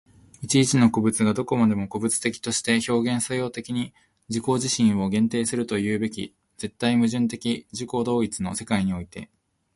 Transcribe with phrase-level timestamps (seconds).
[0.41, 3.93] 一々の個物がどこまでも個物的として表現作用的に
[4.29, 9.29] 自己自身を限定するというべき絶対矛盾的自己同一の世界において、